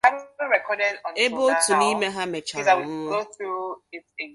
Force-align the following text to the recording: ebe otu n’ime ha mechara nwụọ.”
ebe 1.23 1.39
otu 1.49 1.71
n’ime 1.79 2.07
ha 2.15 2.23
mechara 2.33 2.71
nwụọ.” 2.79 3.19